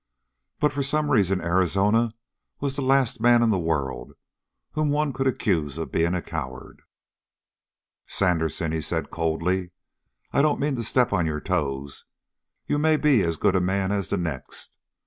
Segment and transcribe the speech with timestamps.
[0.59, 2.15] But for some reason Arizona
[2.59, 4.13] was the last man in the world
[4.71, 6.81] whom one could accuse of being a coward.
[8.07, 9.69] "Sandersen," he said coldly,
[10.33, 12.05] "I don't mean to step on your toes.
[12.65, 14.71] You may be as good a man as the next.